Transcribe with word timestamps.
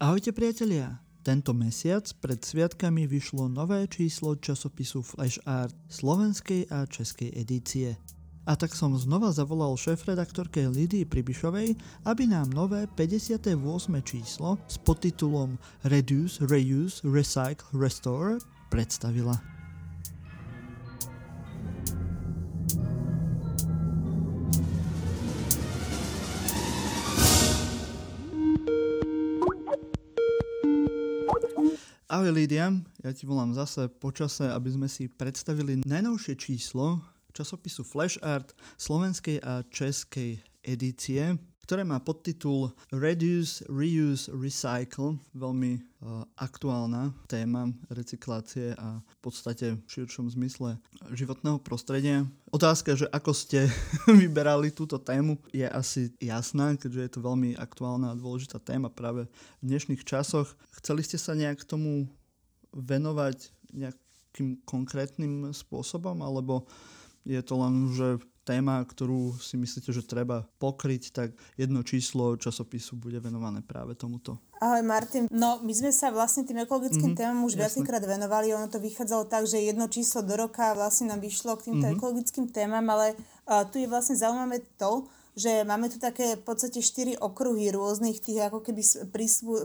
Ahojte 0.00 0.32
priatelia! 0.32 0.96
Tento 1.20 1.52
mesiac 1.52 2.08
pred 2.24 2.40
sviatkami 2.40 3.04
vyšlo 3.04 3.52
nové 3.52 3.84
číslo 3.84 4.32
časopisu 4.32 5.04
Flash 5.04 5.36
Art 5.44 5.76
slovenskej 5.92 6.72
a 6.72 6.88
českej 6.88 7.28
edície. 7.36 8.00
A 8.48 8.56
tak 8.56 8.72
som 8.72 8.96
znova 8.96 9.28
zavolal 9.28 9.76
šéf-redaktorke 9.76 10.64
Lidii 10.72 11.04
Pribišovej, 11.04 11.76
aby 12.08 12.24
nám 12.24 12.48
nové 12.48 12.88
58. 12.88 13.44
číslo 14.00 14.56
s 14.64 14.80
podtitulom 14.80 15.60
Reduce, 15.84 16.48
Reuse, 16.48 17.04
Recycle, 17.04 17.68
Restore 17.76 18.40
predstavila. 18.72 19.59
Ahoj 32.10 32.34
Lídia, 32.34 32.74
ja 33.06 33.10
ti 33.14 33.22
volám 33.22 33.54
zase 33.54 33.86
počase, 33.86 34.42
aby 34.50 34.66
sme 34.66 34.90
si 34.90 35.06
predstavili 35.06 35.86
najnovšie 35.86 36.34
číslo 36.34 36.98
časopisu 37.30 37.86
Flash 37.86 38.18
Art 38.18 38.50
slovenskej 38.82 39.38
a 39.38 39.62
českej 39.70 40.42
edície, 40.58 41.38
ktoré 41.70 41.86
má 41.86 42.02
podtitul 42.02 42.74
Reduce, 42.90 43.62
Reuse, 43.70 44.26
Recycle, 44.34 45.22
veľmi 45.38 45.78
uh, 45.78 46.26
aktuálna 46.34 47.14
téma 47.30 47.70
recyklácie 47.86 48.74
a 48.74 48.98
v 48.98 49.18
podstate 49.22 49.78
v 49.78 49.86
širšom 49.86 50.34
zmysle 50.34 50.74
životného 51.14 51.62
prostredia. 51.62 52.26
Otázka, 52.50 52.98
že 52.98 53.06
ako 53.14 53.30
ste 53.30 53.70
vyberali 54.26 54.74
túto 54.74 54.98
tému, 54.98 55.38
je 55.54 55.62
asi 55.62 56.10
jasná, 56.18 56.74
keďže 56.74 57.02
je 57.06 57.10
to 57.14 57.20
veľmi 57.22 57.54
aktuálna 57.54 58.10
a 58.10 58.18
dôležitá 58.18 58.58
téma 58.58 58.90
práve 58.90 59.30
v 59.62 59.70
dnešných 59.70 60.02
časoch. 60.02 60.50
Chceli 60.74 61.06
ste 61.06 61.22
sa 61.22 61.38
nejak 61.38 61.62
tomu 61.62 62.10
venovať 62.74 63.46
nejakým 63.70 64.58
konkrétnym 64.66 65.54
spôsobom, 65.54 66.18
alebo 66.18 66.66
je 67.22 67.38
to 67.46 67.54
len, 67.62 67.94
že 67.94 68.18
téma, 68.50 68.82
ktorú 68.82 69.38
si 69.38 69.54
myslíte, 69.54 69.94
že 69.94 70.02
treba 70.02 70.42
pokryť, 70.58 71.02
tak 71.14 71.28
jedno 71.54 71.86
číslo 71.86 72.34
časopisu 72.34 72.98
bude 72.98 73.22
venované 73.22 73.62
práve 73.62 73.94
tomuto. 73.94 74.42
Ahoj 74.58 74.82
Martin, 74.82 75.30
no 75.30 75.62
my 75.62 75.72
sme 75.72 75.94
sa 75.94 76.10
vlastne 76.10 76.42
tým 76.42 76.66
ekologickým 76.66 77.14
mm-hmm, 77.14 77.30
témam 77.30 77.46
už 77.46 77.54
viackrát 77.56 78.02
venovali, 78.02 78.52
ono 78.52 78.68
to 78.68 78.82
vychádzalo 78.82 79.30
tak, 79.30 79.46
že 79.46 79.62
jedno 79.62 79.86
číslo 79.86 80.20
do 80.26 80.34
roka 80.36 80.74
vlastne 80.74 81.08
nám 81.08 81.22
vyšlo 81.22 81.56
k 81.56 81.70
týmto 81.70 81.86
mm-hmm. 81.86 81.96
ekologickým 81.96 82.46
témam, 82.50 82.84
ale 82.90 83.16
uh, 83.16 83.64
tu 83.70 83.80
je 83.80 83.88
vlastne 83.88 84.18
zaujímavé 84.18 84.60
to, 84.76 85.08
že 85.38 85.64
máme 85.64 85.88
tu 85.88 85.96
také 85.96 86.36
v 86.36 86.42
podstate 86.42 86.82
štyri 86.82 87.14
okruhy 87.16 87.70
rôznych 87.72 88.20
tých 88.20 88.50
ako 88.50 88.60
keby 88.60 88.82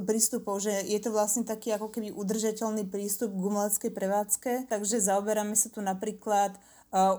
prístupov, 0.05 0.61
že 0.61 0.71
je 0.87 0.99
to 1.01 1.09
vlastne 1.09 1.43
taký 1.43 1.73
ako 1.73 1.89
keby 1.89 2.13
udržateľný 2.13 2.87
prístup 2.87 3.33
k 3.33 3.41
umeleckej 3.49 3.91
prevádzke, 3.91 4.51
takže 4.71 5.03
zaoberáme 5.03 5.57
sa 5.57 5.67
tu 5.67 5.83
napríklad 5.83 6.55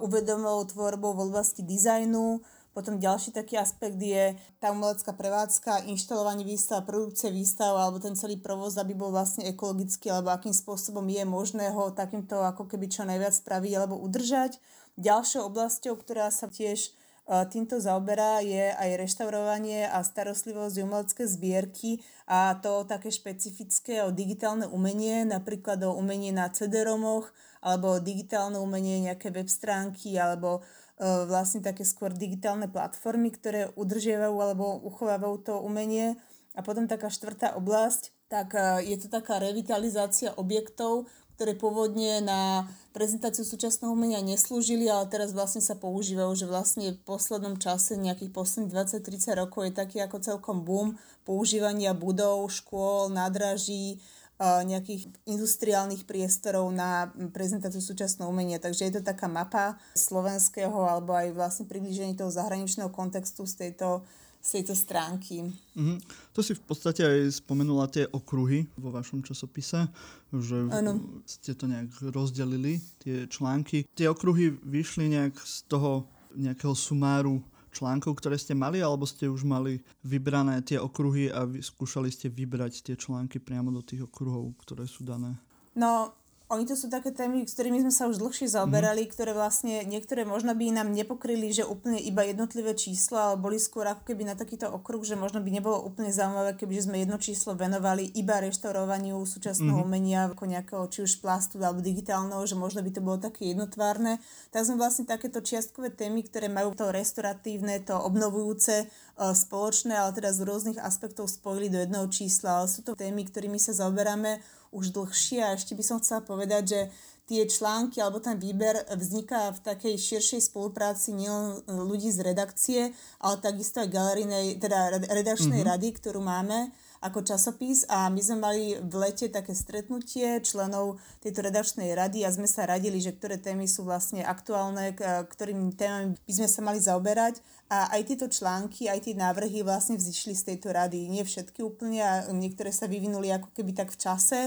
uvedomou 0.00 0.64
tvorbou 0.64 1.12
v 1.12 1.28
oblasti 1.28 1.60
dizajnu. 1.60 2.40
Potom 2.76 3.00
ďalší 3.00 3.32
taký 3.32 3.56
aspekt 3.56 3.96
je 3.96 4.36
tá 4.60 4.68
umelecká 4.68 5.16
prevádzka, 5.16 5.88
inštalovanie 5.88 6.44
výstav, 6.44 6.84
produkcie 6.84 7.32
výstav 7.32 7.72
alebo 7.72 7.96
ten 7.96 8.12
celý 8.12 8.36
provoz, 8.36 8.76
aby 8.76 8.92
bol 8.92 9.08
vlastne 9.08 9.48
ekologický 9.48 10.12
alebo 10.12 10.28
akým 10.28 10.52
spôsobom 10.52 11.08
je 11.08 11.24
možné 11.24 11.72
ho 11.72 11.88
takýmto 11.88 12.36
ako 12.44 12.68
keby 12.68 12.92
čo 12.92 13.08
najviac 13.08 13.32
spraviť 13.32 13.72
alebo 13.80 13.96
udržať. 13.96 14.60
Ďalšou 15.00 15.48
oblasťou, 15.48 15.96
ktorá 15.96 16.28
sa 16.28 16.52
tiež 16.52 16.92
týmto 17.26 17.80
zaoberá 17.82 18.44
je 18.44 18.70
aj 18.70 19.02
reštaurovanie 19.02 19.88
a 19.88 19.98
starostlivosť 20.04 20.76
umelecké 20.78 21.24
zbierky 21.26 22.04
a 22.28 22.54
to 22.60 22.86
také 22.86 23.10
špecifické 23.10 24.06
o 24.06 24.14
digitálne 24.14 24.68
umenie, 24.70 25.26
napríklad 25.26 25.82
o 25.88 25.96
umenie 25.98 26.30
na 26.30 26.46
CD-romoch, 26.52 27.32
alebo 27.66 27.98
digitálne 27.98 28.62
umenie, 28.62 29.10
nejaké 29.10 29.34
web 29.34 29.50
stránky 29.50 30.14
alebo 30.14 30.62
uh, 30.62 31.26
vlastne 31.26 31.58
také 31.58 31.82
skôr 31.82 32.14
digitálne 32.14 32.70
platformy, 32.70 33.34
ktoré 33.34 33.74
udržiavajú 33.74 34.36
alebo 34.38 34.78
uchovávajú 34.86 35.36
to 35.42 35.54
umenie. 35.58 36.14
A 36.54 36.62
potom 36.62 36.86
taká 36.86 37.10
štvrtá 37.10 37.58
oblasť, 37.58 38.14
tak 38.30 38.54
uh, 38.54 38.78
je 38.78 38.94
to 39.02 39.10
taká 39.10 39.42
revitalizácia 39.42 40.30
objektov, 40.38 41.10
ktoré 41.36 41.52
pôvodne 41.52 42.24
na 42.24 42.64
prezentáciu 42.96 43.44
súčasného 43.44 43.92
umenia 43.92 44.24
neslúžili, 44.24 44.88
ale 44.88 45.04
teraz 45.12 45.36
vlastne 45.36 45.60
sa 45.60 45.76
používajú, 45.76 46.32
že 46.32 46.48
vlastne 46.48 46.96
v 46.96 47.00
poslednom 47.04 47.60
čase, 47.60 48.00
nejakých 48.00 48.32
posledných 48.32 48.72
20-30 48.72 49.36
rokov 49.36 49.68
je 49.68 49.72
taký 49.76 50.00
ako 50.00 50.16
celkom 50.24 50.64
boom 50.64 50.96
používania 51.28 51.92
budov, 51.92 52.48
škôl, 52.48 53.12
nádraží, 53.12 54.00
nejakých 54.40 55.08
industriálnych 55.24 56.04
priestorov 56.04 56.68
na 56.68 57.08
prezentáciu 57.32 57.80
súčasného 57.80 58.28
umenia. 58.28 58.60
Takže 58.60 58.88
je 58.88 58.94
to 59.00 59.02
taká 59.02 59.32
mapa 59.32 59.80
slovenského 59.96 60.76
alebo 60.76 61.16
aj 61.16 61.32
vlastne 61.32 61.64
približenie 61.64 62.12
toho 62.12 62.28
zahraničného 62.28 62.92
kontextu 62.92 63.48
z 63.48 63.64
tejto, 63.64 64.04
z 64.44 64.60
tejto 64.60 64.76
stránky. 64.76 65.48
Mm-hmm. 65.72 65.98
To 66.36 66.40
si 66.44 66.52
v 66.52 66.62
podstate 66.68 67.00
aj 67.00 67.40
spomenula 67.40 67.88
tie 67.88 68.04
okruhy 68.12 68.68
vo 68.76 68.92
vašom 68.92 69.24
časopise, 69.24 69.88
že 70.28 70.68
ano. 70.68 71.00
ste 71.24 71.56
to 71.56 71.64
nejak 71.64 71.88
rozdelili, 72.12 72.84
tie 73.00 73.24
články. 73.24 73.88
Tie 73.96 74.04
okruhy 74.04 74.52
vyšli 74.52 75.16
nejak 75.16 75.32
z 75.40 75.64
toho 75.64 76.04
nejakého 76.36 76.76
sumáru 76.76 77.40
článkov, 77.76 78.16
ktoré 78.16 78.40
ste 78.40 78.56
mali, 78.56 78.80
alebo 78.80 79.04
ste 79.04 79.28
už 79.28 79.44
mali 79.44 79.84
vybrané 80.00 80.64
tie 80.64 80.80
okruhy 80.80 81.28
a 81.28 81.44
vy, 81.44 81.60
skúšali 81.60 82.08
ste 82.08 82.32
vybrať 82.32 82.80
tie 82.80 82.96
články 82.96 83.36
priamo 83.36 83.68
do 83.68 83.84
tých 83.84 84.08
okruhov, 84.08 84.56
ktoré 84.64 84.88
sú 84.88 85.04
dané? 85.04 85.36
No, 85.76 86.16
oni 86.46 86.62
to 86.62 86.78
sú 86.78 86.86
také 86.86 87.10
témy, 87.10 87.42
s 87.42 87.58
ktorými 87.58 87.82
sme 87.82 87.90
sa 87.90 88.06
už 88.06 88.22
dlhšie 88.22 88.46
zaoberali, 88.46 89.02
mm. 89.02 89.10
ktoré 89.10 89.34
vlastne 89.34 89.82
niektoré 89.82 90.22
možno 90.22 90.54
by 90.54 90.70
nám 90.70 90.94
nepokryli, 90.94 91.50
že 91.50 91.66
úplne 91.66 91.98
iba 91.98 92.22
jednotlivé 92.22 92.78
čísla, 92.78 93.34
ale 93.34 93.36
boli 93.42 93.58
skôr 93.58 93.82
ako 93.90 94.06
keby 94.06 94.30
na 94.30 94.38
takýto 94.38 94.70
okruh, 94.70 95.02
že 95.02 95.18
možno 95.18 95.42
by 95.42 95.50
nebolo 95.50 95.82
úplne 95.82 96.14
zaujímavé, 96.14 96.54
keby 96.54 96.78
sme 96.78 97.02
jedno 97.02 97.18
číslo 97.18 97.58
venovali 97.58 98.14
iba 98.14 98.38
reštaurovaniu 98.38 99.18
súčasného 99.26 99.82
mm. 99.82 99.86
umenia, 99.90 100.30
ako 100.30 100.44
nejakého 100.46 100.84
či 100.86 100.98
už 101.02 101.18
plastu 101.18 101.58
alebo 101.58 101.82
digitálneho, 101.82 102.46
že 102.46 102.54
možno 102.54 102.78
by 102.78 102.90
to 102.94 103.02
bolo 103.02 103.18
také 103.18 103.50
jednotvárne. 103.50 104.22
Tak 104.54 104.70
sme 104.70 104.78
vlastne 104.78 105.02
takéto 105.02 105.42
čiastkové 105.42 105.90
témy, 105.90 106.22
ktoré 106.30 106.46
majú 106.46 106.78
to 106.78 106.94
restauratívne, 106.94 107.82
to 107.82 107.98
obnovujúce, 107.98 108.86
spoločné, 109.16 109.96
ale 109.96 110.12
teda 110.12 110.30
z 110.32 110.44
rôznych 110.44 110.78
aspektov 110.80 111.32
spojili 111.32 111.72
do 111.72 111.80
jedného 111.80 112.06
čísla. 112.12 112.62
Ale 112.62 112.68
sú 112.68 112.84
to 112.84 112.92
témy, 112.92 113.24
ktorými 113.24 113.56
sa 113.56 113.72
zaoberáme 113.72 114.44
už 114.76 114.92
dlhšie 114.92 115.40
a 115.40 115.56
ešte 115.56 115.72
by 115.72 115.84
som 115.84 115.96
chcela 116.00 116.20
povedať, 116.20 116.62
že 116.68 116.80
tie 117.26 117.42
články 117.48 117.98
alebo 117.98 118.22
ten 118.22 118.38
výber 118.38 118.86
vzniká 118.86 119.50
v 119.50 119.60
takej 119.66 119.94
širšej 119.98 120.46
spolupráci 120.46 121.10
nielen 121.10 121.58
ľudí 121.66 122.12
z 122.14 122.22
redakcie, 122.22 122.80
ale 123.18 123.42
takisto 123.42 123.82
aj 123.82 123.90
galerijnej, 123.90 124.62
teda 124.62 125.02
redakčnej 125.10 125.64
mm-hmm. 125.64 125.72
rady, 125.74 125.88
ktorú 125.98 126.22
máme 126.22 126.70
ako 127.06 127.22
časopis 127.22 127.86
a 127.86 128.10
my 128.10 128.20
sme 128.20 128.36
mali 128.42 128.62
v 128.82 128.94
lete 128.98 129.30
také 129.30 129.54
stretnutie 129.54 130.42
členov 130.42 130.98
tejto 131.22 131.46
redakčnej 131.46 131.94
rady 131.94 132.26
a 132.26 132.34
sme 132.34 132.50
sa 132.50 132.66
radili, 132.66 132.98
že 132.98 133.14
ktoré 133.14 133.38
témy 133.38 133.70
sú 133.70 133.86
vlastne 133.86 134.26
aktuálne, 134.26 134.92
ktorými 135.30 135.72
témami 135.78 136.18
by 136.18 136.32
sme 136.34 136.48
sa 136.50 136.60
mali 136.66 136.82
zaoberať 136.82 137.38
a 137.70 137.94
aj 137.94 138.02
tieto 138.10 138.26
články, 138.26 138.90
aj 138.90 139.06
tie 139.06 139.14
návrhy 139.14 139.62
vlastne 139.62 139.98
vzýšli 139.98 140.34
z 140.34 140.42
tejto 140.54 140.74
rady. 140.74 141.06
Nie 141.06 141.22
všetky 141.22 141.62
úplne 141.62 142.02
a 142.02 142.12
niektoré 142.34 142.70
sa 142.74 142.90
vyvinuli 142.90 143.30
ako 143.30 143.54
keby 143.54 143.74
tak 143.74 143.94
v 143.94 144.00
čase, 144.02 144.40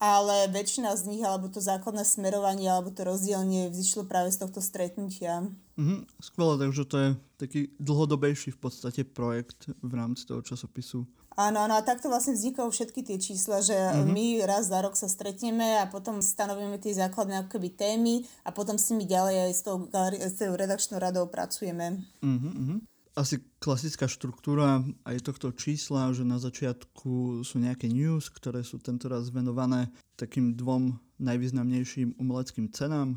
ale 0.00 0.48
väčšina 0.48 0.96
z 0.96 1.12
nich, 1.12 1.20
alebo 1.20 1.52
to 1.52 1.60
základné 1.60 2.08
smerovanie, 2.08 2.72
alebo 2.72 2.88
to 2.88 3.04
rozdielne 3.04 3.68
vzýšlo 3.68 4.08
práve 4.08 4.32
z 4.32 4.40
tohto 4.40 4.64
stretnutia. 4.64 5.44
Mhm, 5.76 6.08
skvelé, 6.24 6.56
takže 6.56 6.82
to 6.88 6.96
je 6.96 7.08
taký 7.36 7.60
dlhodobejší 7.76 8.56
v 8.56 8.60
podstate 8.64 9.04
projekt 9.04 9.68
v 9.84 9.92
rámci 9.92 10.24
toho 10.24 10.40
časopisu. 10.40 11.04
Áno, 11.40 11.64
áno, 11.64 11.72
a 11.72 11.80
takto 11.80 12.12
vlastne 12.12 12.36
vznikajú 12.36 12.68
všetky 12.68 13.00
tie 13.00 13.16
čísla, 13.16 13.64
že 13.64 13.72
mm-hmm. 13.72 14.12
my 14.12 14.26
raz 14.44 14.68
za 14.68 14.84
rok 14.84 14.92
sa 14.92 15.08
stretneme 15.08 15.80
a 15.80 15.88
potom 15.88 16.20
stanovíme 16.20 16.76
tie 16.76 16.92
základné 16.92 17.48
akoby 17.48 17.72
témy 17.72 18.28
a 18.44 18.52
potom 18.52 18.76
s 18.76 18.92
nimi 18.92 19.08
ďalej 19.08 19.48
aj 19.48 19.52
s 19.56 19.62
tou, 19.64 19.88
galeri- 19.88 20.20
s 20.20 20.36
tou 20.36 20.52
redakčnou 20.52 21.00
radou 21.00 21.24
pracujeme. 21.32 22.04
Mm-hmm. 22.20 22.84
Asi 23.16 23.40
klasická 23.56 24.04
štruktúra 24.04 24.84
aj 25.08 25.16
tohto 25.24 25.48
čísla, 25.56 26.12
že 26.12 26.28
na 26.28 26.36
začiatku 26.36 27.40
sú 27.40 27.56
nejaké 27.56 27.88
news, 27.88 28.28
ktoré 28.28 28.60
sú 28.60 28.76
tentoraz 28.76 29.32
venované 29.32 29.88
takým 30.20 30.52
dvom 30.52 30.92
najvýznamnejším 31.24 32.20
umeleckým 32.20 32.68
cenám. 32.68 33.16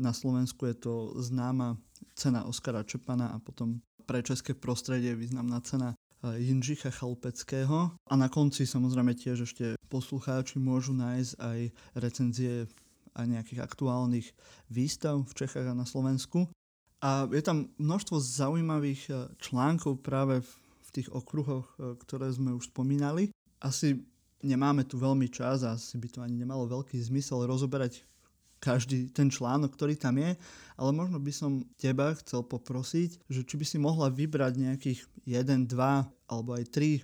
Na 0.00 0.16
Slovensku 0.16 0.64
je 0.64 0.80
to 0.80 1.12
známa 1.20 1.76
cena 2.16 2.48
Oskara 2.48 2.88
Čepana 2.88 3.36
a 3.36 3.36
potom 3.36 3.84
pre 4.08 4.24
české 4.24 4.56
prostredie 4.56 5.12
významná 5.12 5.60
cena 5.60 5.92
Jindřicha 6.22 6.90
Chalpeckého. 6.92 7.96
A 7.96 8.14
na 8.16 8.28
konci 8.28 8.68
samozrejme 8.68 9.16
tiež 9.16 9.48
ešte 9.48 9.76
poslucháči 9.88 10.60
môžu 10.60 10.92
nájsť 10.92 11.32
aj 11.40 11.58
recenzie 11.96 12.68
a 13.16 13.26
nejakých 13.26 13.60
aktuálnych 13.64 14.28
výstav 14.70 15.24
v 15.24 15.32
Čechách 15.34 15.72
a 15.72 15.74
na 15.74 15.88
Slovensku. 15.88 16.46
A 17.00 17.24
je 17.32 17.40
tam 17.40 17.72
množstvo 17.80 18.20
zaujímavých 18.20 19.02
e, 19.08 19.12
článkov 19.40 20.04
práve 20.04 20.44
v 20.84 20.88
tých 20.92 21.08
okruhoch, 21.08 21.64
e, 21.80 21.96
ktoré 21.96 22.28
sme 22.28 22.52
už 22.52 22.68
spomínali. 22.68 23.32
asi 23.64 24.04
nemáme 24.44 24.84
tu 24.84 25.00
veľmi 25.00 25.28
čas 25.32 25.64
a 25.64 25.76
asi 25.76 25.96
by 25.96 26.08
to 26.08 26.20
ani 26.20 26.36
nemalo 26.36 26.68
veľký 26.68 26.96
zmysel 27.00 27.44
rozoberať 27.48 28.04
každý 28.60 29.08
ten 29.10 29.32
článok, 29.32 29.72
ktorý 29.72 29.96
tam 29.96 30.20
je, 30.20 30.36
ale 30.76 30.90
možno 30.92 31.16
by 31.16 31.32
som 31.32 31.64
teba 31.80 32.12
chcel 32.20 32.44
poprosiť, 32.44 33.24
že 33.26 33.40
či 33.42 33.54
by 33.56 33.64
si 33.64 33.78
mohla 33.80 34.12
vybrať 34.12 34.52
nejakých 34.60 35.00
1, 35.24 35.66
2 35.66 36.28
alebo 36.28 36.50
aj 36.54 36.64
3 36.68 37.02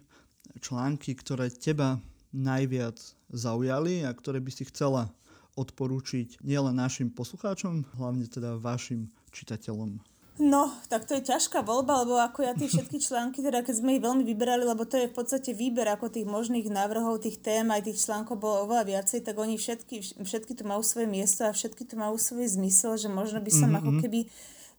články, 0.61 1.17
ktoré 1.17 1.49
teba 1.49 1.99
najviac 2.37 3.01
zaujali 3.33 4.05
a 4.05 4.13
ktoré 4.13 4.39
by 4.39 4.53
si 4.53 4.69
chcela 4.69 5.09
odporúčiť 5.57 6.45
nielen 6.45 6.77
našim 6.77 7.09
poslucháčom, 7.09 7.89
hlavne 7.97 8.29
teda 8.29 8.61
vašim 8.61 9.09
čitateľom. 9.33 10.16
No, 10.37 10.69
tak 10.93 11.09
to 11.09 11.17
je 11.17 11.25
ťažká 11.25 11.65
voľba, 11.65 12.05
lebo 12.05 12.21
ako 12.21 12.45
ja 12.45 12.53
tie 12.53 12.69
všetky 12.69 13.01
články, 13.01 13.41
teda 13.41 13.65
keď 13.65 13.81
sme 13.81 13.97
ich 13.97 14.05
veľmi 14.05 14.21
vyberali, 14.21 14.69
lebo 14.69 14.85
to 14.85 15.01
je 15.01 15.09
v 15.09 15.17
podstate 15.17 15.57
výber 15.57 15.89
ako 15.89 16.13
tých 16.13 16.29
možných 16.29 16.69
návrhov, 16.69 17.25
tých 17.25 17.41
tém, 17.41 17.65
aj 17.73 17.89
tých 17.89 18.05
článkov 18.05 18.37
bolo 18.37 18.69
oveľa 18.69 18.85
viacej, 18.85 19.25
tak 19.25 19.33
oni 19.41 19.57
všetky, 19.57 20.21
všetky 20.21 20.53
tu 20.53 20.69
majú 20.69 20.85
svoje 20.85 21.09
miesto 21.09 21.49
a 21.49 21.57
všetky 21.57 21.89
tu 21.89 21.97
majú 21.97 22.21
svoj 22.21 22.53
zmysel, 22.53 23.01
že 23.01 23.09
možno 23.09 23.41
by 23.41 23.49
som 23.49 23.73
mm-hmm. 23.73 23.81
ako 23.81 23.93
keby 24.05 24.21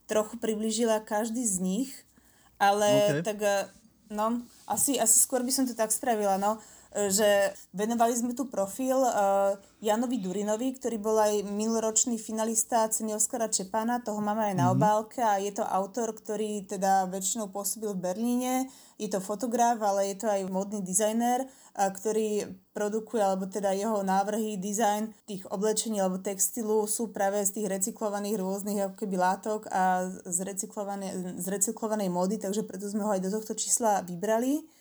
trochu 0.05 0.37
približila 0.37 1.01
každý 1.01 1.41
z 1.41 1.57
nich, 1.57 1.89
ale 2.61 3.17
okay. 3.17 3.25
tak 3.25 3.37
eh, 3.41 3.65
no, 4.13 4.45
asi, 4.69 5.01
asi 5.01 5.17
skôr 5.17 5.41
by 5.41 5.49
som 5.49 5.65
to 5.65 5.73
tak 5.73 5.89
spravila, 5.89 6.37
no 6.37 6.61
že 7.13 7.53
venovali 7.77 8.17
sme 8.17 8.33
tu 8.33 8.49
profil 8.49 8.97
uh, 8.97 9.53
Janovi 9.77 10.17
Durinovi, 10.17 10.73
ktorý 10.73 10.97
bol 10.97 11.13
aj 11.21 11.45
minuloročný 11.45 12.17
finalista 12.17 12.89
ceny 12.89 13.13
Oskara 13.13 13.53
Čepana, 13.53 14.01
toho 14.01 14.17
máme 14.17 14.49
aj 14.49 14.55
na 14.57 14.65
mm-hmm. 14.65 14.75
obálke 14.81 15.21
a 15.21 15.37
je 15.37 15.53
to 15.53 15.61
autor, 15.61 16.17
ktorý 16.17 16.65
teda 16.65 17.05
väčšinou 17.13 17.53
pôsobil 17.53 17.93
v 17.93 18.01
Berlíne, 18.01 18.53
je 18.97 19.05
to 19.13 19.21
fotograf, 19.21 19.77
ale 19.77 20.09
je 20.09 20.17
to 20.17 20.25
aj 20.25 20.41
modný 20.49 20.81
dizajner, 20.81 21.45
uh, 21.45 21.89
ktorý 21.93 22.49
produkuje, 22.73 23.21
alebo 23.21 23.45
teda 23.45 23.77
jeho 23.77 24.01
návrhy, 24.01 24.57
dizajn 24.57 25.13
tých 25.29 25.45
oblečení 25.53 26.01
alebo 26.01 26.17
textilu 26.17 26.89
sú 26.89 27.13
práve 27.13 27.45
z 27.45 27.61
tých 27.61 27.67
recyklovaných 27.69 28.41
rôznych 28.41 28.79
ako 28.89 28.95
keby 29.05 29.15
látok 29.21 29.69
a 29.69 30.09
z, 30.09 30.33
z 31.37 31.45
recyklovanej 31.45 32.09
módy, 32.09 32.41
takže 32.41 32.65
preto 32.65 32.89
sme 32.89 33.05
ho 33.05 33.13
aj 33.13 33.21
do 33.21 33.29
tohto 33.29 33.53
čísla 33.53 34.01
vybrali. 34.01 34.76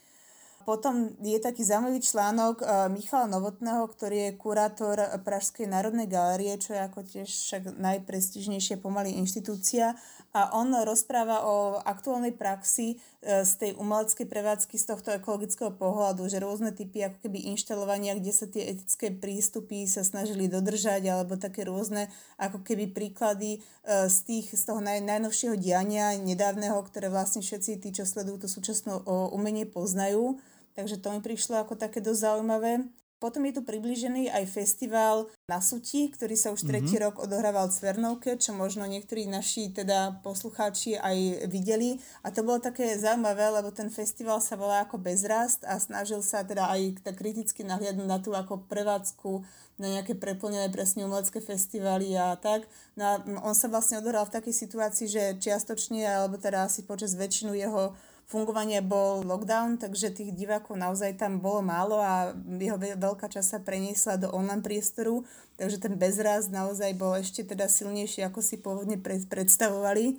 Potom 0.66 1.14
je 1.22 1.38
taký 1.38 1.62
zaujímavý 1.62 2.02
článok 2.02 2.58
uh, 2.58 2.90
Michala 2.90 3.30
Novotného, 3.30 3.86
ktorý 3.86 4.18
je 4.18 4.30
kurátor 4.34 4.98
Pražskej 5.22 5.70
národnej 5.70 6.10
galerie, 6.10 6.58
čo 6.58 6.74
je 6.74 6.82
ako 6.82 7.06
tiež 7.06 7.30
však 7.30 7.78
najprestižnejšia 7.78 8.82
pomaly 8.82 9.14
inštitúcia. 9.14 9.94
A 10.34 10.58
on 10.58 10.74
rozpráva 10.74 11.46
o 11.46 11.78
aktuálnej 11.78 12.34
praxi 12.34 12.98
uh, 12.98 13.46
z 13.46 13.52
tej 13.62 13.70
umeleckej 13.78 14.26
prevádzky 14.26 14.74
z 14.74 14.90
tohto 14.90 15.14
ekologického 15.14 15.70
pohľadu, 15.70 16.26
že 16.26 16.42
rôzne 16.42 16.74
typy 16.74 17.06
ako 17.06 17.22
keby 17.22 17.46
inštalovania, 17.54 18.18
kde 18.18 18.34
sa 18.34 18.50
tie 18.50 18.66
etické 18.66 19.14
prístupy 19.14 19.86
sa 19.86 20.02
snažili 20.02 20.50
dodržať, 20.50 21.06
alebo 21.06 21.38
také 21.38 21.62
rôzne 21.62 22.10
ako 22.42 22.66
keby 22.66 22.90
príklady 22.90 23.62
uh, 23.86 24.10
z, 24.10 24.18
tých, 24.26 24.50
z 24.50 24.66
toho 24.66 24.82
naj, 24.82 24.98
najnovšieho 24.98 25.54
diania 25.54 26.18
nedávneho, 26.18 26.82
ktoré 26.90 27.06
vlastne 27.06 27.38
všetci 27.38 27.86
tí, 27.86 27.94
čo 27.94 28.02
sledujú 28.02 28.42
to 28.42 28.48
súčasné 28.50 29.06
umenie, 29.30 29.62
poznajú. 29.62 30.42
Takže 30.76 31.00
to 31.00 31.08
mi 31.17 31.25
prišlo 31.25 31.64
ako 31.64 31.75
také 31.81 32.05
dosť 32.05 32.20
zaujímavé. 32.20 32.84
Potom 33.17 33.49
je 33.49 33.56
tu 33.56 33.64
približený 33.64 34.28
aj 34.28 34.44
festival 34.44 35.32
na 35.49 35.64
Suti, 35.64 36.12
ktorý 36.12 36.37
sa 36.37 36.52
už 36.52 36.69
tretí 36.69 37.00
mm-hmm. 37.00 37.05
rok 37.08 37.25
odohrával 37.25 37.73
v 37.73 37.76
Cvernovke, 37.81 38.37
čo 38.37 38.52
možno 38.52 38.84
niektorí 38.84 39.25
naši 39.25 39.73
teda 39.73 40.20
poslucháči 40.20 41.00
aj 41.00 41.49
videli. 41.49 41.96
A 42.20 42.28
to 42.28 42.44
bolo 42.44 42.61
také 42.61 42.93
zaujímavé, 43.00 43.49
lebo 43.56 43.73
ten 43.73 43.88
festival 43.88 44.44
sa 44.44 44.61
volá 44.61 44.84
ako 44.84 45.00
Bezrast 45.00 45.64
a 45.64 45.81
snažil 45.81 46.20
sa 46.20 46.44
teda 46.44 46.69
aj 46.69 47.00
tak 47.00 47.17
kriticky 47.17 47.64
nahliadnúť 47.64 48.05
na 48.05 48.20
tú 48.20 48.37
ako 48.37 48.69
prevádzku 48.69 49.40
na 49.81 49.96
nejaké 49.96 50.12
preplnené 50.12 50.69
presne 50.69 51.08
umelecké 51.08 51.40
festivaly 51.40 52.12
a 52.20 52.37
tak. 52.37 52.69
No 53.00 53.05
a 53.05 53.12
on 53.49 53.56
sa 53.56 53.73
vlastne 53.73 53.96
odohral 53.96 54.28
v 54.28 54.37
takej 54.37 54.52
situácii, 54.52 55.08
že 55.08 55.23
čiastočne, 55.40 56.05
alebo 56.05 56.37
teda 56.37 56.69
asi 56.69 56.84
počas 56.84 57.17
väčšinu 57.17 57.56
jeho 57.56 57.96
fungovanie 58.26 58.82
bol 58.82 59.23
lockdown, 59.23 59.78
takže 59.78 60.11
tých 60.11 60.34
divákov 60.34 60.75
naozaj 60.75 61.14
tam 61.14 61.38
bolo 61.38 61.62
málo 61.62 62.02
a 62.02 62.34
jeho 62.58 62.75
veľká 62.78 63.31
časť 63.31 63.49
sa 63.49 63.58
preniesla 63.62 64.19
do 64.19 64.28
online 64.34 64.67
priestoru, 64.67 65.23
takže 65.55 65.78
ten 65.78 65.94
bezraz 65.94 66.50
naozaj 66.50 66.90
bol 66.99 67.14
ešte 67.14 67.46
teda 67.46 67.70
silnejší, 67.70 68.26
ako 68.26 68.43
si 68.43 68.58
pôvodne 68.58 68.99
predstavovali. 69.00 70.19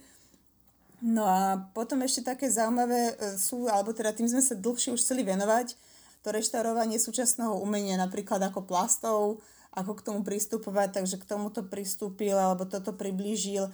No 1.04 1.28
a 1.30 1.70
potom 1.78 2.02
ešte 2.02 2.26
také 2.26 2.50
zaujímavé 2.50 3.14
e, 3.14 3.38
sú, 3.38 3.70
alebo 3.70 3.94
teda 3.94 4.18
tým 4.18 4.26
sme 4.26 4.42
sa 4.42 4.58
dlhšie 4.58 4.98
už 4.98 5.04
chceli 5.04 5.22
venovať, 5.22 5.78
to 6.26 6.34
reštaurovanie 6.34 6.98
súčasného 6.98 7.54
umenia, 7.54 8.02
napríklad 8.02 8.42
ako 8.50 8.66
plastov, 8.66 9.38
ako 9.78 9.94
k 9.94 10.06
tomu 10.10 10.26
pristupovať, 10.26 10.98
takže 10.98 11.22
k 11.22 11.30
tomuto 11.30 11.62
pristúpil 11.62 12.34
alebo 12.34 12.66
toto 12.66 12.98
priblížil 12.98 13.70
e, 13.70 13.72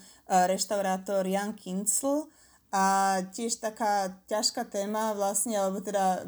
reštaurátor 0.52 1.24
Jan 1.24 1.56
Kincl, 1.56 2.28
a 2.74 2.84
tiež 3.30 3.62
taká 3.62 4.18
ťažká 4.26 4.66
téma 4.66 5.14
vlastne, 5.14 5.54
alebo 5.54 5.78
teda 5.78 6.26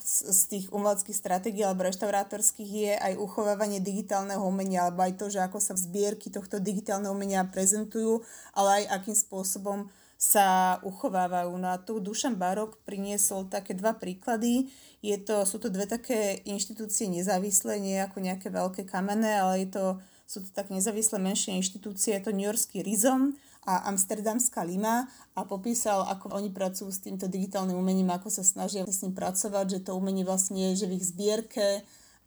z, 0.00 0.16
z 0.32 0.40
tých 0.48 0.66
umeleckých 0.72 1.12
stratégií 1.12 1.60
alebo 1.60 1.84
reštaurátorských 1.84 2.70
je 2.72 2.92
aj 2.96 3.20
uchovávanie 3.20 3.84
digitálneho 3.84 4.40
umenia, 4.40 4.88
alebo 4.88 5.04
aj 5.04 5.20
to, 5.20 5.28
že 5.28 5.44
ako 5.44 5.60
sa 5.60 5.76
zbierky 5.76 6.32
tohto 6.32 6.56
digitálneho 6.56 7.12
umenia 7.12 7.44
prezentujú, 7.44 8.24
ale 8.56 8.84
aj 8.88 8.96
akým 9.00 9.16
spôsobom 9.16 9.92
sa 10.16 10.80
uchovávajú. 10.80 11.52
No 11.60 11.68
a 11.68 11.76
tu 11.76 12.00
Dušan 12.00 12.40
Barok 12.40 12.80
priniesol 12.88 13.52
také 13.52 13.76
dva 13.76 13.92
príklady. 13.92 14.72
Je 15.04 15.20
to, 15.20 15.44
sú 15.44 15.60
to 15.60 15.68
dve 15.68 15.84
také 15.84 16.40
inštitúcie 16.48 17.12
nezávislé, 17.12 17.76
nie 17.76 18.00
ako 18.00 18.24
nejaké 18.24 18.48
veľké 18.48 18.88
kamenné, 18.88 19.36
ale 19.36 19.68
je 19.68 19.76
to, 19.76 19.84
sú 20.24 20.40
to 20.40 20.50
také 20.56 20.72
nezávislé 20.72 21.20
menšie 21.20 21.52
inštitúcie. 21.60 22.16
Je 22.16 22.24
to 22.24 22.32
New 22.32 22.48
Yorkský 22.48 22.80
Rizom 22.80 23.36
a 23.64 23.88
Amsterdamská 23.88 24.62
Lima 24.62 25.08
a 25.32 25.40
popísal, 25.48 26.04
ako 26.06 26.36
oni 26.36 26.52
pracujú 26.52 26.92
s 26.92 27.00
týmto 27.00 27.26
digitálnym 27.26 27.76
umením, 27.76 28.12
ako 28.12 28.28
sa 28.28 28.44
snažia 28.44 28.84
s 28.84 29.00
ním 29.00 29.16
pracovať, 29.16 29.66
že 29.80 29.84
to 29.88 29.96
umenie 29.96 30.22
vlastne 30.24 30.72
je 30.72 30.84
že 30.84 30.86
v 30.88 30.96
ich 31.00 31.04
zbierke 31.08 31.82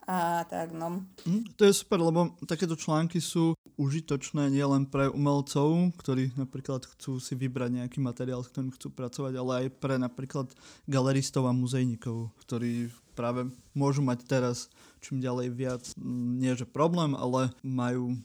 a 0.08 0.48
tak 0.48 0.72
no. 0.72 1.04
Mm, 1.28 1.44
to 1.60 1.68
je 1.68 1.74
super, 1.76 2.00
lebo 2.00 2.32
takéto 2.48 2.80
články 2.80 3.20
sú 3.20 3.54
užitočné 3.76 4.50
nielen 4.50 4.88
pre 4.88 5.12
umelcov, 5.12 5.94
ktorí 6.00 6.34
napríklad 6.40 6.88
chcú 6.98 7.20
si 7.22 7.38
vybrať 7.38 7.84
nejaký 7.84 8.00
materiál, 8.00 8.42
s 8.42 8.50
ktorým 8.50 8.74
chcú 8.74 8.90
pracovať, 8.90 9.34
ale 9.36 9.52
aj 9.62 9.68
pre 9.78 10.00
napríklad 10.00 10.50
galeristov 10.90 11.46
a 11.46 11.54
muzejníkov, 11.54 12.34
ktorí 12.42 12.90
práve 13.14 13.52
môžu 13.76 14.02
mať 14.02 14.26
teraz 14.26 14.72
čím 15.04 15.22
ďalej 15.22 15.48
viac, 15.54 15.84
mm, 16.00 16.42
nie 16.42 16.54
že 16.56 16.66
problém, 16.66 17.14
ale 17.14 17.54
majú 17.62 18.18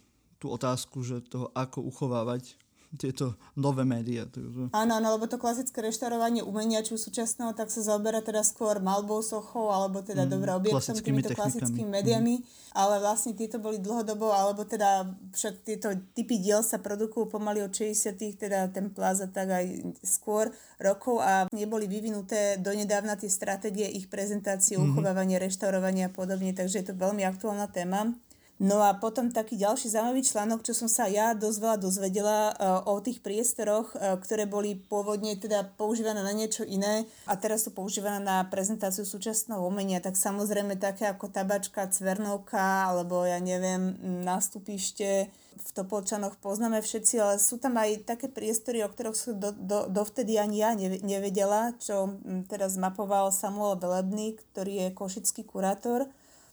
tú 0.43 0.51
otázku, 0.51 1.07
že 1.07 1.23
toho, 1.23 1.51
ako 1.55 1.87
uchovávať 1.87 2.62
tieto 2.93 3.41
nové 3.57 3.89
médiá. 3.89 4.29
Áno, 4.77 4.93
áno, 5.01 5.09
lebo 5.17 5.25
to 5.25 5.41
klasické 5.41 5.81
reštaurovanie 5.81 6.45
umenia, 6.45 6.85
či 6.85 7.01
súčasného, 7.01 7.57
tak 7.57 7.73
sa 7.73 7.81
zaoberá 7.81 8.21
teda 8.21 8.45
skôr 8.45 8.85
malbou, 8.85 9.25
sochou, 9.25 9.73
alebo 9.73 10.05
teda 10.05 10.29
mm, 10.29 10.31
dobré 10.31 10.51
objektom, 10.53 11.01
týmito 11.01 11.33
klasickými 11.33 11.89
médiami. 11.89 12.41
Mm. 12.41 12.45
Ale 12.73 13.01
vlastne 13.01 13.33
tieto 13.33 13.57
boli 13.57 13.81
dlhodobo, 13.81 14.33
alebo 14.33 14.69
teda 14.69 15.09
však 15.33 15.55
tieto 15.65 15.89
typy 16.13 16.41
diel 16.41 16.61
sa 16.61 16.81
produkujú 16.81 17.33
pomaly 17.33 17.65
od 17.65 17.73
60 17.73 18.17
teda 18.37 18.69
ten 18.73 18.93
plaza 18.93 19.29
tak 19.29 19.49
aj 19.49 19.97
skôr 20.05 20.53
rokov 20.81 21.21
a 21.21 21.49
neboli 21.53 21.89
vyvinuté 21.89 22.61
donedávna 22.61 23.17
tie 23.17 23.29
stratégie 23.29 23.89
ich 23.89 24.09
prezentácie, 24.09 24.77
mm-hmm. 24.77 24.93
uchovávania, 24.93 25.41
reštaurovania 25.41 26.09
a 26.09 26.15
podobne, 26.15 26.53
takže 26.53 26.85
je 26.85 26.87
to 26.93 26.95
veľmi 26.97 27.25
aktuálna 27.25 27.69
téma. 27.73 28.13
No 28.61 28.79
a 28.85 28.95
potom 28.95 29.33
taký 29.33 29.59
ďalší 29.59 29.91
zaujímavý 29.91 30.23
článok, 30.23 30.63
čo 30.63 30.71
som 30.77 30.87
sa 30.87 31.11
ja 31.11 31.35
dosť 31.35 31.59
veľa 31.59 31.77
dozvedela 31.83 32.39
uh, 32.53 32.87
o 32.87 33.01
tých 33.03 33.19
priestoroch, 33.19 33.91
uh, 33.97 34.15
ktoré 34.21 34.47
boli 34.47 34.79
pôvodne 34.79 35.35
teda 35.35 35.67
používané 35.75 36.23
na 36.23 36.31
niečo 36.31 36.63
iné 36.63 37.09
a 37.27 37.35
teraz 37.35 37.67
sú 37.67 37.75
používané 37.75 38.23
na 38.23 38.47
prezentáciu 38.47 39.03
súčasného 39.03 39.59
umenia, 39.67 39.99
tak 39.99 40.15
samozrejme 40.15 40.79
také 40.79 41.11
ako 41.11 41.33
tabačka, 41.33 41.91
cvernovka 41.91 42.87
alebo 42.87 43.27
ja 43.27 43.43
neviem, 43.43 43.99
nástupište 44.23 45.33
v 45.63 45.71
Topolčanoch 45.75 46.39
poznáme 46.41 46.81
všetci, 46.81 47.15
ale 47.19 47.37
sú 47.43 47.59
tam 47.59 47.77
aj 47.79 48.09
také 48.09 48.27
priestory, 48.31 48.83
o 48.83 48.91
ktorých 48.91 49.17
som 49.17 49.37
do, 49.37 49.51
do, 49.53 49.79
dovtedy 49.91 50.41
ani 50.41 50.63
ja 50.65 50.71
nevedela, 51.03 51.77
čo 51.79 52.19
teraz 52.49 52.79
mapoval 52.81 53.31
Samuel 53.31 53.79
Velebný, 53.79 54.39
ktorý 54.39 54.87
je 54.87 54.97
košický 54.97 55.43
kurátor 55.45 56.09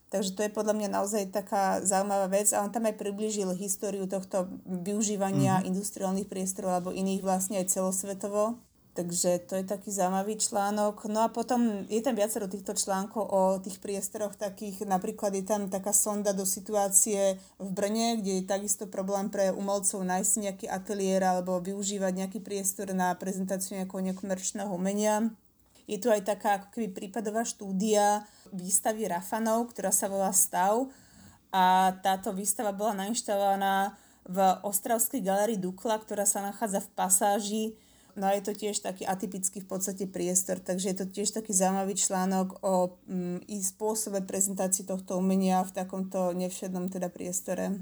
Takže 0.10 0.34
to 0.34 0.42
je 0.42 0.50
podľa 0.50 0.74
mňa 0.74 0.90
naozaj 0.90 1.30
taká 1.30 1.86
zaujímavá 1.86 2.34
vec 2.34 2.50
a 2.50 2.66
on 2.66 2.74
tam 2.74 2.90
aj 2.90 2.98
priblížil 2.98 3.54
históriu 3.54 4.10
tohto 4.10 4.50
využívania 4.66 5.62
mm-hmm. 5.62 5.70
industriálnych 5.70 6.26
priestorov 6.26 6.74
alebo 6.74 6.90
iných 6.90 7.22
vlastne 7.22 7.62
aj 7.62 7.70
celosvetovo. 7.70 8.58
Takže 8.98 9.46
to 9.46 9.54
je 9.62 9.64
taký 9.64 9.94
zaujímavý 9.94 10.36
článok. 10.42 11.08
No 11.08 11.24
a 11.24 11.30
potom 11.30 11.86
je 11.88 12.02
tam 12.02 12.18
viacero 12.18 12.50
týchto 12.50 12.74
článkov 12.74 13.22
o 13.22 13.42
tých 13.62 13.78
priestoroch 13.78 14.34
takých, 14.36 14.84
napríklad 14.84 15.38
je 15.38 15.46
tam 15.46 15.70
taká 15.70 15.94
sonda 15.94 16.34
do 16.34 16.44
situácie 16.44 17.38
v 17.62 17.70
Brne, 17.70 18.18
kde 18.20 18.42
je 18.42 18.50
takisto 18.50 18.90
problém 18.90 19.30
pre 19.30 19.54
umelcov 19.54 20.02
nájsť 20.04 20.34
nejaký 20.42 20.66
ateliér 20.68 21.22
alebo 21.22 21.62
využívať 21.62 22.14
nejaký 22.26 22.40
priestor 22.42 22.92
na 22.92 23.14
prezentáciu 23.14 23.78
nejakého 23.78 24.04
nekomerčného 24.10 24.74
umenia. 24.74 25.32
Je 25.90 25.98
tu 25.98 26.14
aj 26.14 26.22
taká 26.22 26.62
ako 26.62 26.78
keby 26.78 26.94
prípadová 26.94 27.42
štúdia, 27.42 28.22
výstavy 28.54 29.10
Rafanov, 29.10 29.74
ktorá 29.74 29.90
sa 29.90 30.06
volá 30.06 30.30
Stav 30.30 30.86
a 31.50 31.98
táto 32.06 32.30
výstava 32.30 32.70
bola 32.70 32.94
nainštalovaná 32.94 33.98
v 34.30 34.38
Ostravskej 34.62 35.26
galerii 35.26 35.58
Dukla, 35.58 35.98
ktorá 35.98 36.30
sa 36.30 36.46
nachádza 36.46 36.86
v 36.86 36.90
pasáži 36.94 37.66
No 38.20 38.28
a 38.28 38.36
je 38.36 38.44
to 38.44 38.52
tiež 38.52 38.84
taký 38.84 39.08
atypický 39.08 39.64
v 39.64 39.70
podstate 39.72 40.04
priestor, 40.10 40.60
takže 40.60 40.92
je 40.92 40.98
to 41.00 41.06
tiež 41.08 41.32
taký 41.32 41.56
zaujímavý 41.56 41.96
článok 41.96 42.60
o 42.66 43.00
mm, 43.08 43.48
i 43.48 43.64
spôsobe 43.64 44.28
prezentácii 44.28 44.84
tohto 44.84 45.16
umenia 45.16 45.64
v 45.64 45.72
takomto 45.72 46.36
nevšednom 46.36 46.92
teda 46.92 47.08
priestore. 47.08 47.80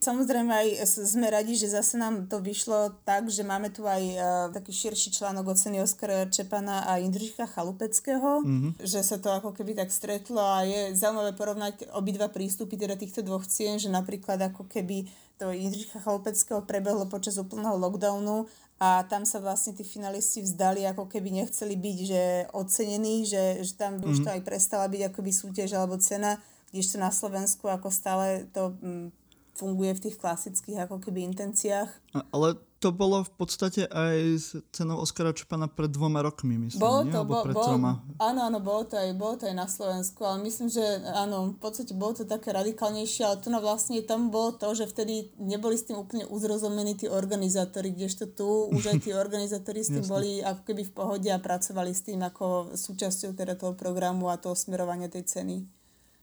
Samozrejme 0.00 0.48
aj 0.48 0.68
sme 0.88 1.28
radi, 1.28 1.60
že 1.60 1.68
zase 1.68 2.00
nám 2.00 2.24
to 2.24 2.40
vyšlo 2.40 2.96
tak, 3.04 3.28
že 3.28 3.44
máme 3.44 3.68
tu 3.68 3.84
aj 3.84 4.00
uh, 4.00 4.22
taký 4.48 4.72
širší 4.72 5.12
článok 5.12 5.52
o 5.52 5.54
ceny 5.54 5.84
Oskara 5.84 6.24
Čepana 6.24 6.88
a 6.88 6.96
Indriška 6.96 7.44
Chalupeckého, 7.44 8.40
mm-hmm. 8.40 8.80
že 8.80 9.04
sa 9.04 9.20
to 9.20 9.28
ako 9.28 9.52
keby 9.52 9.76
tak 9.76 9.92
stretlo 9.92 10.40
a 10.40 10.64
je 10.64 10.96
zaujímavé 10.96 11.36
porovnať 11.36 11.92
obidva 11.92 12.32
prístupy 12.32 12.80
teda 12.80 12.96
týchto 12.96 13.20
dvoch 13.20 13.44
cien, 13.44 13.76
že 13.76 13.92
napríklad 13.92 14.40
ako 14.40 14.64
keby 14.72 15.04
to 15.36 15.52
Indricha 15.52 16.00
Chalupeckého 16.00 16.64
prebehlo 16.64 17.04
počas 17.04 17.36
úplného 17.36 17.76
lockdownu 17.76 18.48
a 18.80 19.04
tam 19.04 19.28
sa 19.28 19.36
vlastne 19.36 19.76
tí 19.76 19.84
finalisti 19.84 20.40
vzdali, 20.40 20.88
ako 20.88 21.12
keby 21.12 21.44
nechceli 21.44 21.76
byť 21.76 21.98
že 22.08 22.22
ocenení, 22.56 23.28
že, 23.28 23.60
že 23.68 23.76
tam 23.76 24.00
mm-hmm. 24.00 24.10
už 24.16 24.16
to 24.24 24.28
mhm. 24.32 24.36
aj 24.40 24.42
prestala 24.48 24.88
byť 24.88 25.12
akoby 25.12 25.28
súťaž 25.28 25.76
alebo 25.76 26.00
cena, 26.00 26.40
kdežto 26.72 26.96
na 26.96 27.12
Slovensku 27.12 27.68
ako 27.68 27.92
stále 27.92 28.48
to 28.56 28.72
mm, 28.80 29.19
funguje 29.60 29.92
v 29.92 30.02
tých 30.08 30.16
klasických 30.16 30.88
ako 30.88 31.04
keby 31.04 31.28
intenciách. 31.28 31.92
Ale 32.32 32.56
to 32.80 32.96
bolo 32.96 33.20
v 33.20 33.32
podstate 33.36 33.84
aj 33.92 34.16
s 34.40 34.48
cenou 34.72 35.04
Oskara 35.04 35.36
Čepana 35.36 35.68
pred 35.68 35.92
dvoma 35.92 36.24
rokmi, 36.24 36.56
myslím, 36.56 36.80
bolo 36.80 37.04
nie? 37.04 37.12
to, 37.12 37.20
Alebo 37.20 37.44
pred 37.44 37.52
bol, 37.52 37.66
troma. 37.68 37.92
Áno, 38.16 38.40
áno, 38.48 38.58
bolo 38.64 38.88
to, 38.88 38.96
aj, 38.96 39.12
bolo 39.20 39.36
to 39.36 39.44
aj 39.52 39.56
na 39.60 39.68
Slovensku, 39.68 40.24
ale 40.24 40.40
myslím, 40.48 40.72
že 40.72 40.80
áno, 41.12 41.52
v 41.52 41.60
podstate 41.60 41.92
bolo 41.92 42.16
to 42.16 42.24
také 42.24 42.56
radikálnejšie, 42.56 43.22
ale 43.28 43.36
tu 43.44 43.52
na 43.52 43.60
vlastne 43.60 44.00
tam 44.00 44.32
bolo 44.32 44.56
to, 44.56 44.72
že 44.72 44.88
vtedy 44.88 45.28
neboli 45.36 45.76
s 45.76 45.92
tým 45.92 46.00
úplne 46.00 46.24
uzrozumení 46.24 46.96
tí 46.96 47.04
organizátori, 47.04 47.92
kdežto 47.92 48.32
tu 48.32 48.72
už 48.72 48.96
aj 48.96 48.98
tí 49.04 49.12
organizátori 49.28 49.84
s 49.84 49.92
tým 49.92 50.08
boli 50.08 50.40
ako 50.40 50.64
keby 50.64 50.82
v 50.88 50.92
pohode 50.96 51.28
a 51.28 51.36
pracovali 51.36 51.92
s 51.92 52.08
tým 52.08 52.24
ako 52.24 52.72
súčasťou 52.80 53.36
teda 53.36 53.60
toho 53.60 53.76
programu 53.76 54.32
a 54.32 54.40
toho 54.40 54.56
smerovania 54.56 55.12
tej 55.12 55.28
ceny. 55.28 55.68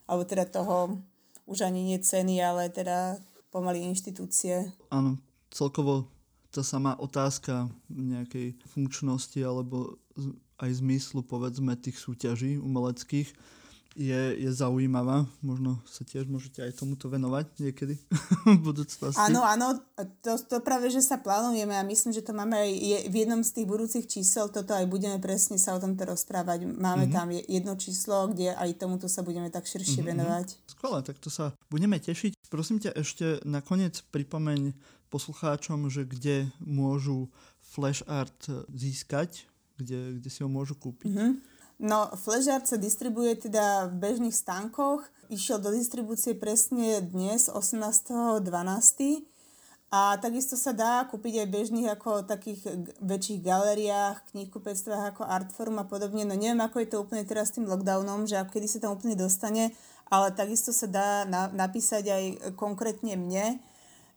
Alebo 0.09 0.25
teda 0.25 0.49
toho, 0.49 0.97
už 1.45 1.69
ani 1.69 1.85
nie 1.85 1.99
ceny, 2.01 2.41
ale 2.41 2.73
teda 2.73 3.21
pomaly 3.51 3.83
inštitúcie. 3.83 4.71
Áno, 4.91 5.17
celkovo 5.51 6.07
tá 6.51 6.63
samá 6.63 6.95
otázka 6.97 7.67
nejakej 7.91 8.55
funkčnosti 8.71 9.37
alebo 9.43 9.99
aj 10.57 10.81
zmyslu 10.81 11.21
povedzme 11.21 11.77
tých 11.77 12.01
súťaží 12.01 12.57
umeleckých 12.57 13.29
je, 13.97 14.37
je 14.37 14.49
zaujímavá. 14.53 15.25
Možno 15.41 15.81
sa 15.89 16.05
tiež 16.05 16.29
môžete 16.29 16.61
aj 16.61 16.77
tomuto 16.77 17.09
venovať 17.09 17.49
niekedy 17.57 17.97
v 18.57 18.59
budúcnosti. 18.61 19.17
Áno, 19.17 19.41
áno, 19.41 19.81
to, 20.21 20.37
to 20.37 20.61
práve, 20.61 20.93
že 20.93 21.01
sa 21.01 21.17
plánujeme 21.17 21.73
a 21.73 21.81
myslím, 21.81 22.13
že 22.13 22.21
to 22.21 22.37
máme 22.37 22.53
aj 22.53 22.69
je, 22.69 22.97
v 23.09 23.15
jednom 23.25 23.41
z 23.41 23.51
tých 23.57 23.67
budúcich 23.67 24.05
čísel, 24.05 24.53
toto 24.53 24.77
aj 24.77 24.85
budeme 24.85 25.17
presne 25.17 25.57
sa 25.57 25.73
o 25.73 25.81
tomto 25.81 26.05
rozprávať. 26.05 26.69
Máme 26.69 27.09
mm-hmm. 27.09 27.17
tam 27.17 27.27
jedno 27.33 27.73
číslo, 27.73 28.29
kde 28.29 28.53
aj 28.53 28.77
tomuto 28.77 29.09
sa 29.09 29.25
budeme 29.25 29.49
tak 29.49 29.65
širšie 29.65 30.05
mm-hmm. 30.05 30.11
venovať. 30.13 30.47
Skvelé, 30.77 30.99
tak 31.01 31.17
to 31.17 31.33
sa 31.33 31.57
budeme 31.73 31.97
tešiť. 31.97 32.37
Prosím 32.53 32.77
ťa 32.77 32.93
ešte 33.01 33.41
nakoniec 33.49 34.05
pripomeň 34.13 34.77
poslucháčom, 35.09 35.89
že 35.89 36.05
kde 36.05 36.53
môžu 36.61 37.33
flash 37.65 38.05
art 38.05 38.45
získať, 38.69 39.49
kde, 39.81 40.21
kde 40.21 40.29
si 40.29 40.45
ho 40.45 40.49
môžu 40.51 40.77
kúpiť. 40.77 41.11
Mm-hmm. 41.17 41.56
No, 41.77 42.09
Flashart 42.17 42.65
sa 42.65 42.81
distribuje 42.81 43.37
teda 43.37 43.85
v 43.93 44.01
bežných 44.01 44.33
stánkoch. 44.33 45.05
Išiel 45.29 45.61
do 45.61 45.69
distribúcie 45.69 46.33
presne 46.33 47.05
dnes, 47.05 47.53
18.12. 47.53 48.41
A 49.93 50.17
takisto 50.17 50.57
sa 50.57 50.73
dá 50.73 51.05
kúpiť 51.05 51.45
aj 51.45 51.53
bežných 51.53 51.87
ako 51.93 52.25
takých 52.25 52.65
väčších 52.97 53.45
galeriách, 53.45 54.25
knihkupectvách 54.33 55.15
ako 55.15 55.29
Artforum 55.29 55.77
a 55.77 55.85
podobne. 55.85 56.25
No 56.25 56.33
neviem, 56.33 56.59
ako 56.65 56.81
je 56.81 56.89
to 56.89 56.97
úplne 57.05 57.23
teraz 57.29 57.53
s 57.53 57.61
tým 57.61 57.69
lockdownom, 57.69 58.25
že 58.25 58.41
kedy 58.41 58.67
sa 58.67 58.81
tam 58.81 58.97
úplne 58.97 59.13
dostane, 59.13 59.71
ale 60.09 60.33
takisto 60.33 60.73
sa 60.73 60.89
dá 60.89 61.09
na, 61.29 61.45
napísať 61.53 62.03
aj 62.09 62.23
konkrétne 62.57 63.15
mne 63.15 63.61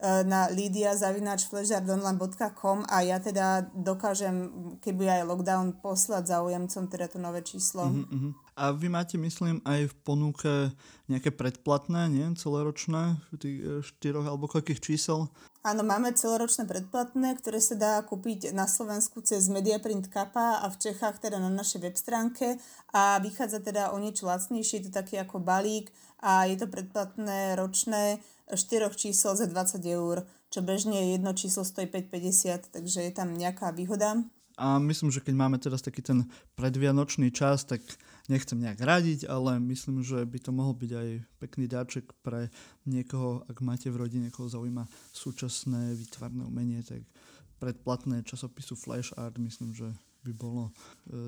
na 0.00 0.48
lidia.flashardonline.com 0.48 2.88
a 2.88 3.04
ja 3.04 3.20
teda 3.20 3.68
dokážem, 3.76 4.48
keby 4.80 5.20
aj 5.20 5.28
lockdown, 5.28 5.76
poslať 5.84 6.32
záujemcom 6.32 6.88
teda 6.88 7.12
to 7.12 7.20
nové 7.20 7.44
číslo. 7.44 7.92
Uh-huh. 7.92 8.32
A 8.56 8.72
vy 8.72 8.88
máte, 8.88 9.20
myslím, 9.20 9.60
aj 9.64 9.88
v 9.92 9.94
ponuke 10.00 10.72
nejaké 11.08 11.30
predplatné, 11.32 12.08
nie? 12.08 12.24
Celoročné, 12.32 13.16
tých 13.36 13.60
e, 13.60 13.84
štyroch 13.84 14.24
alebo 14.24 14.48
koľkých 14.48 14.80
čísel? 14.80 15.28
Áno, 15.60 15.84
máme 15.84 16.16
celoročné 16.16 16.64
predplatné, 16.64 17.36
ktoré 17.36 17.60
sa 17.60 17.76
dá 17.76 18.00
kúpiť 18.00 18.56
na 18.56 18.64
Slovensku 18.64 19.20
cez 19.20 19.44
Mediaprint 19.52 20.08
Kappa 20.08 20.64
a 20.64 20.72
v 20.72 20.80
Čechách 20.80 21.20
teda 21.20 21.36
na 21.36 21.52
našej 21.52 21.84
web 21.84 21.92
stránke 22.00 22.56
a 22.96 23.20
vychádza 23.20 23.60
teda 23.60 23.92
o 23.92 24.00
niečo 24.00 24.24
lacnejšie, 24.24 24.80
je 24.80 24.84
to 24.88 24.96
taký 25.04 25.20
ako 25.20 25.36
balík 25.36 25.92
a 26.24 26.48
je 26.48 26.56
to 26.56 26.64
predplatné 26.64 27.60
ročné 27.60 28.24
štyroch 28.48 28.96
čísel 28.96 29.36
za 29.36 29.44
20 29.44 29.84
eur, 29.84 30.24
čo 30.48 30.64
bežne 30.64 31.12
jedno 31.12 31.36
číslo 31.36 31.60
stojí 31.60 31.92
5,50, 31.92 32.72
takže 32.72 33.04
je 33.04 33.12
tam 33.12 33.36
nejaká 33.36 33.68
výhoda. 33.76 34.16
A 34.60 34.76
myslím, 34.76 35.08
že 35.08 35.24
keď 35.24 35.34
máme 35.40 35.56
teraz 35.56 35.80
taký 35.80 36.04
ten 36.04 36.28
predvianočný 36.52 37.32
čas, 37.32 37.64
tak 37.64 37.80
nechcem 38.28 38.60
nejak 38.60 38.84
radiť, 38.84 39.24
ale 39.24 39.56
myslím, 39.72 40.04
že 40.04 40.20
by 40.28 40.36
to 40.36 40.52
mohol 40.52 40.76
byť 40.76 40.92
aj 40.92 41.08
pekný 41.40 41.64
dáček 41.64 42.12
pre 42.20 42.52
niekoho, 42.84 43.40
ak 43.48 43.64
máte 43.64 43.88
v 43.88 44.04
rodine, 44.04 44.28
koho 44.28 44.52
zaujíma 44.52 44.84
súčasné 45.16 45.96
výtvarné 45.96 46.44
umenie, 46.44 46.84
tak 46.84 47.08
predplatné 47.56 48.20
časopisu 48.28 48.76
Flash 48.76 49.16
Art 49.16 49.40
myslím, 49.40 49.72
že 49.72 49.88
by 50.28 50.32
bolo 50.36 50.68
e, 50.68 50.72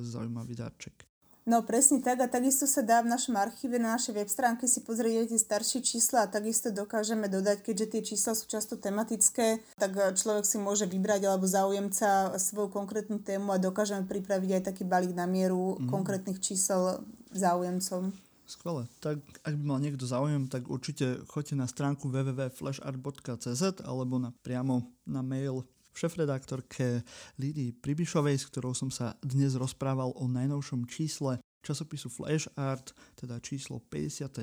zaujímavý 0.04 0.52
dáček. 0.52 1.11
No 1.42 1.66
presne 1.66 1.98
tak 1.98 2.22
a 2.22 2.30
takisto 2.30 2.70
sa 2.70 2.86
dá 2.86 3.02
v 3.02 3.10
našom 3.10 3.34
archíve 3.34 3.74
na 3.74 3.98
našej 3.98 4.14
web 4.14 4.30
stránke 4.30 4.70
si 4.70 4.78
pozrieť 4.78 5.34
tie 5.34 5.40
staršie 5.42 5.82
čísla 5.82 6.26
a 6.26 6.30
takisto 6.30 6.70
dokážeme 6.70 7.26
dodať, 7.26 7.66
keďže 7.66 7.86
tie 7.90 8.02
čísla 8.14 8.38
sú 8.38 8.46
často 8.46 8.78
tematické, 8.78 9.58
tak 9.74 9.90
človek 10.14 10.46
si 10.46 10.62
môže 10.62 10.86
vybrať 10.86 11.26
alebo 11.26 11.50
záujemca 11.50 12.38
svoju 12.38 12.70
konkrétnu 12.70 13.18
tému 13.18 13.50
a 13.50 13.58
dokážeme 13.58 14.06
pripraviť 14.06 14.50
aj 14.54 14.62
taký 14.70 14.86
balík 14.86 15.18
na 15.18 15.26
mieru 15.26 15.82
mm. 15.82 15.90
konkrétnych 15.90 16.38
čísel 16.38 17.02
záujemcom. 17.34 18.14
Skvelé. 18.46 18.86
Tak 19.02 19.18
ak 19.42 19.54
by 19.58 19.64
mal 19.66 19.80
niekto 19.82 20.06
záujem, 20.06 20.46
tak 20.46 20.70
určite 20.70 21.26
choďte 21.26 21.58
na 21.58 21.66
stránku 21.66 22.06
www.flashart.cz 22.06 23.82
alebo 23.82 24.22
na, 24.22 24.30
priamo 24.46 24.86
na 25.08 25.26
mail 25.26 25.66
šefredaktorke 25.92 27.04
Lidii 27.38 27.76
Pribišovej, 27.76 28.36
s 28.40 28.48
ktorou 28.48 28.72
som 28.72 28.88
sa 28.88 29.16
dnes 29.20 29.56
rozprával 29.56 30.12
o 30.16 30.24
najnovšom 30.28 30.88
čísle 30.88 31.38
časopisu 31.62 32.10
Flash 32.10 32.50
Art, 32.58 32.92
teda 33.14 33.38
číslo 33.38 33.78
58. 33.88 34.42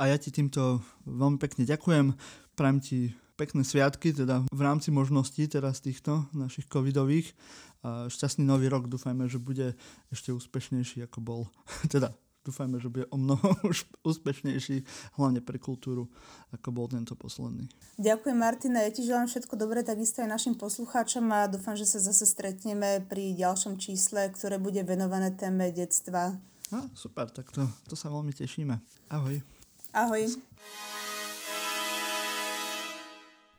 A 0.00 0.02
ja 0.08 0.16
ti 0.16 0.30
týmto 0.32 0.80
veľmi 1.04 1.36
pekne 1.36 1.68
ďakujem. 1.68 2.14
Prajem 2.56 2.78
ti 2.80 2.98
pekné 3.36 3.64
sviatky, 3.64 4.12
teda 4.12 4.44
v 4.52 4.60
rámci 4.60 4.92
možností 4.92 5.48
teraz 5.48 5.80
týchto 5.80 6.28
našich 6.36 6.68
covidových. 6.68 7.32
A 7.80 8.12
šťastný 8.12 8.44
nový 8.44 8.68
rok, 8.68 8.92
dúfajme, 8.92 9.24
že 9.24 9.40
bude 9.40 9.72
ešte 10.12 10.36
úspešnejší 10.36 11.08
ako 11.08 11.18
bol. 11.24 11.40
teda 11.92 12.12
dúfajme, 12.44 12.80
že 12.80 12.88
bude 12.88 13.06
o 13.12 13.16
mnoho 13.16 13.56
už 13.70 13.84
úspešnejší, 14.04 14.84
hlavne 15.20 15.40
pre 15.44 15.60
kultúru, 15.60 16.08
ako 16.52 16.68
bol 16.72 16.86
tento 16.88 17.16
posledný. 17.16 17.68
Ďakujem 18.00 18.38
Martina, 18.38 18.84
ja 18.84 18.90
ti 18.92 19.04
želám 19.04 19.28
všetko 19.28 19.54
dobré, 19.56 19.84
takisto 19.84 20.24
aj 20.24 20.28
našim 20.28 20.54
poslucháčom 20.56 21.24
a 21.32 21.48
dúfam, 21.50 21.76
že 21.76 21.88
sa 21.88 22.00
zase 22.00 22.24
stretneme 22.24 23.04
pri 23.06 23.36
ďalšom 23.36 23.76
čísle, 23.76 24.32
ktoré 24.32 24.56
bude 24.56 24.80
venované 24.84 25.32
téme 25.32 25.72
detstva. 25.72 26.36
A, 26.70 26.86
super, 26.94 27.26
tak 27.30 27.50
to, 27.50 27.66
to 27.90 27.98
sa 27.98 28.08
veľmi 28.08 28.30
tešíme. 28.30 28.78
Ahoj. 29.10 29.42
Ahoj. 29.90 30.30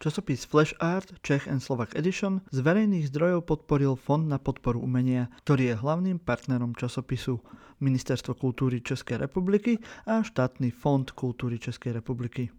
Časopis 0.01 0.49
Flash 0.49 0.73
Art 0.81 1.13
Czech 1.21 1.45
and 1.45 1.61
Slovak 1.61 1.93
Edition 1.93 2.41
z 2.49 2.65
verejných 2.65 3.13
zdrojov 3.13 3.45
podporil 3.45 3.93
Fond 3.93 4.25
na 4.25 4.41
podporu 4.41 4.81
umenia, 4.81 5.29
ktorý 5.45 5.69
je 5.69 5.75
hlavným 5.77 6.17
partnerom 6.17 6.73
časopisu. 6.73 7.37
Ministerstvo 7.81 8.37
kultúry 8.37 8.81
Českej 8.81 9.21
republiky 9.25 9.81
a 10.05 10.21
štátny 10.21 10.69
fond 10.69 11.05
kultúry 11.05 11.57
Českej 11.57 11.97
republiky. 11.97 12.53